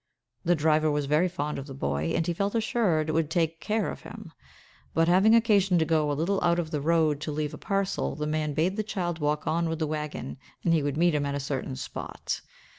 [0.43, 3.91] The driver was very fond of the boy, and he felt assured would take care
[3.91, 4.31] of him;
[4.95, 8.15] but, having occasion to go a little out of the road to leave a parcel,
[8.15, 11.27] the man bade the child walk on with the wagon, and he would meet him
[11.27, 12.41] at a certain spot.